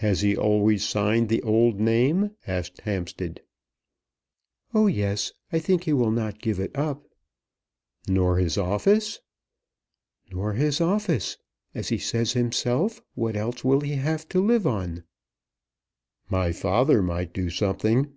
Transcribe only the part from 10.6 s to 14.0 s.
office. As he says himself, what else will he